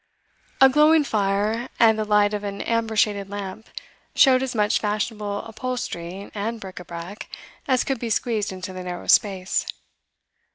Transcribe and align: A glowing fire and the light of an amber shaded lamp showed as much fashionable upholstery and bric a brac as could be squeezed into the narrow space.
A 0.59 0.67
glowing 0.67 1.03
fire 1.03 1.69
and 1.79 1.99
the 1.99 2.05
light 2.05 2.33
of 2.33 2.43
an 2.43 2.59
amber 2.61 2.95
shaded 2.95 3.29
lamp 3.29 3.69
showed 4.15 4.41
as 4.41 4.55
much 4.55 4.79
fashionable 4.79 5.43
upholstery 5.45 6.31
and 6.33 6.59
bric 6.59 6.79
a 6.79 6.85
brac 6.85 7.29
as 7.67 7.83
could 7.83 7.99
be 7.99 8.09
squeezed 8.09 8.51
into 8.51 8.73
the 8.73 8.81
narrow 8.81 9.05
space. 9.05 9.63